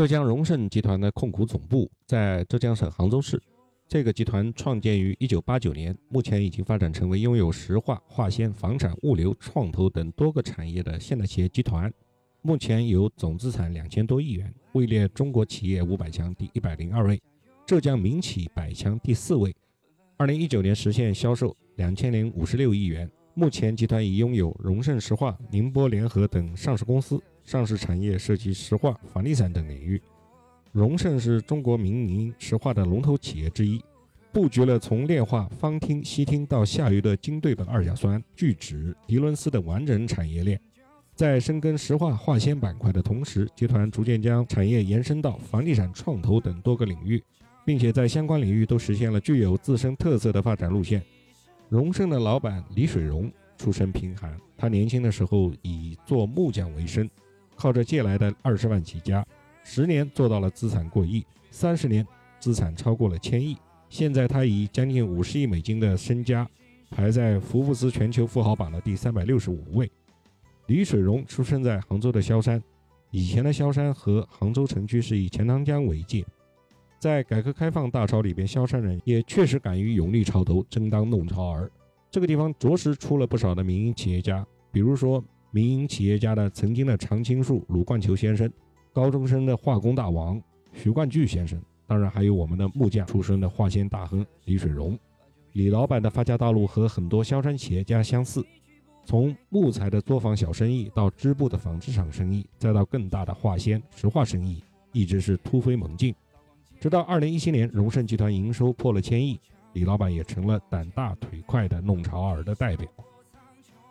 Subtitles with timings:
[0.00, 3.38] 浙江荣盛集团的控股总部在浙江省杭州市。
[3.86, 11.92] 这个集团创建于1989年，目前已经发展成为拥有石化、化纤、房产、物流、创投等多个产业的现代企业集团。
[12.40, 17.20] 目前有总资产两千多亿元，位列中国企业五百强第一百零二位，
[17.66, 19.54] 浙江民企百强第四位。
[20.16, 23.06] 二零一九年实现销售两千零五十六亿元。
[23.34, 30.00] 目前集团已拥有荣盛石化、宁波联合等上市公司，上市产业涉及石化、房地产等领域。
[30.70, 33.82] 荣盛是中国民营石化的龙头企业之一，
[34.32, 40.60] 布局了从炼化、方烃、烯烃到下游的精对苯二甲酸、聚酯、涤纶丝的完整产业链。
[41.16, 47.20] 在深耕石化、化纤板块的同时，集团逐渐将产业延伸到房地产、创投等多个领域，
[47.66, 51.02] 并且在相关领域都实现了具有自身特色的发展路线。
[51.68, 53.28] 荣盛的老板李水荣
[53.58, 57.10] 出身贫寒，他年轻的时候以做木匠为生，
[57.60, 59.22] 靠着借来的二十万起家。
[59.62, 62.06] 十年做到了资产过亿，三十年
[62.38, 63.54] 资产超过了千亿。
[63.90, 66.48] 现在他以将近五十亿美金的身家，
[66.90, 69.90] 排在福布斯全球富豪榜的第三百六十五位。
[70.68, 72.62] 李水荣出生在杭州的萧山，
[73.10, 76.24] 以前的萧山和杭州城区是以钱塘江为界。
[76.98, 81.70] 在改革开放大潮里边，萧山人也确实敢于勇立潮头，争当弄潮儿。
[82.10, 88.50] 这个地方着实出了不少的民营企业家，比如说民营企业家的曾经的常青树鲁冠球先生。
[88.92, 94.98] 高中生的化工大王徐冠巨先生，当然还有我们的木匠出身的化纤大亨李水荣。
[95.52, 98.44] 李老板的发家道路和很多萧山企业家相似，
[99.04, 104.62] 从木材的作坊小生意到织布的纺织厂生意，再到更大的化纤石化生意，
[104.92, 106.12] 一直是突飞猛进。
[106.80, 109.38] 直到二零一七年，荣盛集团营收破了千亿，
[109.74, 112.88] 李老板也成了胆大腿快的弄潮儿的代表。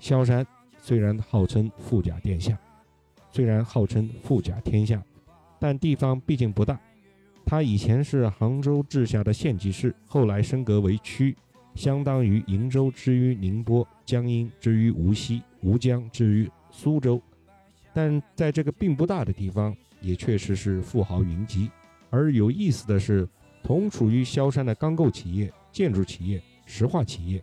[0.00, 0.44] 萧山
[0.80, 2.58] 虽然号称富甲天下。
[3.32, 5.00] 虽然号称富甲天下，
[5.60, 6.80] 但地方毕竟不大。
[7.46, 11.36] 它以前是杭州治下的县级市，后来升格为区，
[11.76, 17.22] 相当于鄞州之于宁波，江阴之于无锡，吴江之于苏州。
[17.92, 21.70] 但在这个并不大的地方，也确实是富豪云集。
[22.10, 23.28] 而有意思的是，
[23.62, 27.40] 同处于萧山的钢构企业、建筑企业、石化企业，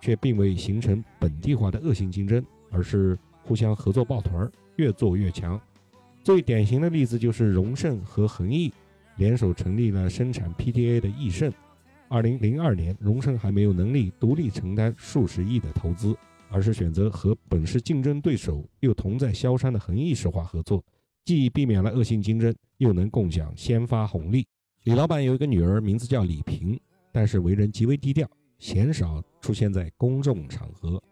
[0.00, 4.52] 却并未形成本地化的恶性竞争，而是互相合作抱团儿。
[4.76, 5.58] 越做越强，
[6.22, 8.70] 最典型的例子就是荣盛和恒毅
[9.16, 11.50] 联手成立了生产 PTA 的益盛。
[12.08, 16.14] 二零零二年，荣盛还没有能力独立承担数十亿的投资，
[16.50, 20.84] 而是选择和本是竞争对手又同在萧山的恒毅石化合作，
[21.24, 24.46] 既避免了恶性竞争，又能共享先发红利。
[24.84, 26.78] 李老板有一个女儿，名字叫李萍，
[27.10, 28.28] 但是为人极为低调，
[28.58, 31.02] 鲜少出现在公众场合。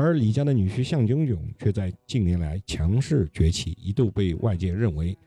[0.00, 5.18] 而李家的女婿向炯炯却在近年来强势崛起，一度被外界认为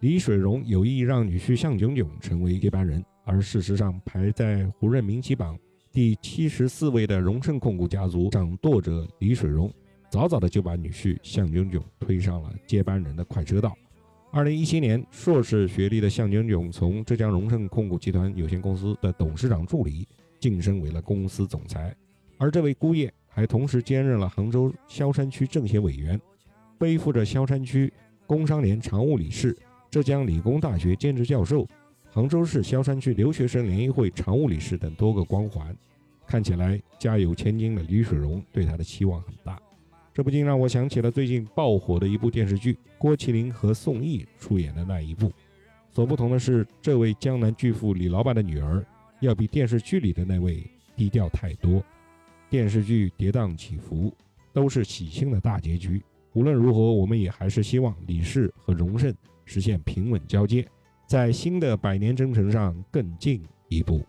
[0.00, 3.02] 李水荣有意让女婿向炯炯成为接班人。
[3.24, 5.58] 而事实上，排在胡润民企榜
[5.90, 9.72] 第七十四位的荣盛控股家族掌舵者李水荣，
[10.10, 13.74] 早早的就把女婿向炯炯推上了接班人的快车道。
[14.30, 20.06] 二零一七年，硕士学历的向炯炯从浙江荣盛控股集团有限公司的董事长助理
[20.38, 21.96] 晋升为了公司总裁，
[22.36, 23.10] 而这位姑爷。
[23.32, 26.20] 还同时兼任了杭州萧山区政协委员，
[26.76, 27.90] 背负着萧山区
[28.26, 29.56] 工商联常务理事、
[29.90, 31.66] 浙江理工大学兼职教授、
[32.10, 35.74] 杭州市萧山区留学生联谊会常务理事等多个光环，
[36.26, 39.60] 看起来家有千金的李水荣对他的期望很大。
[40.12, 45.32] 这不禁让我想起了最近爆火的一部电视剧，郭麒麟和宋轶出演的那一部。
[45.92, 48.84] 所不同的是，这位江南巨富李老板的女儿，
[49.20, 50.64] 要比电视剧里的那位
[50.96, 51.82] 低调太多。
[52.50, 54.12] 电视剧跌宕起伏，
[54.52, 56.02] 都是喜庆的大结局。
[56.32, 60.66] 无论如何，我们也还是希望李氏和荣盛实现平稳交接，
[61.06, 64.04] 在新的百年征程上更进一步。